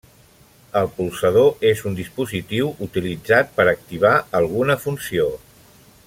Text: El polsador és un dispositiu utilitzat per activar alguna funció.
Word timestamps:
El 0.79 0.87
polsador 0.99 1.67
és 1.73 1.83
un 1.91 1.97
dispositiu 1.99 2.71
utilitzat 2.87 3.51
per 3.59 3.67
activar 3.73 4.15
alguna 4.43 4.79
funció. 4.87 5.29